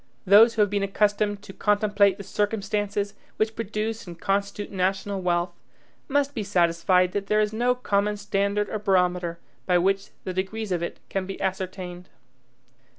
[0.25, 5.51] Those who have been accustomed to contemplate the circumstances which produce and constitute national wealth,
[6.07, 9.37] must be satisfied that there is no common standard or barometer
[9.67, 12.09] by which the degrees of it can be ascertained.